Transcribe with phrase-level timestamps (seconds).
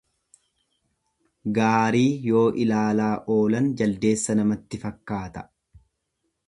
[1.57, 5.47] Gaarii yoo ilaalaa oolan jaldeessa namatti fakkaata.